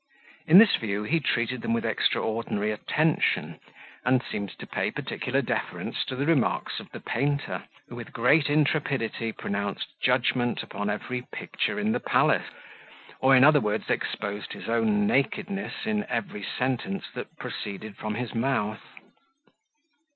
[0.47, 3.59] In this view he treated them with extraordinary attention,
[4.03, 8.49] and seemed to pay particular deference to the remarks of the painter, who, with great
[8.49, 12.49] intrepidity, pronounced judgment upon every picture in the palace,
[13.19, 18.33] or, in other words, exposed his own nakedness in every sentence that proceeded from his
[18.33, 18.81] mouth.